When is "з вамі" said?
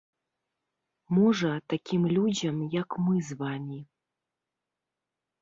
3.29-3.79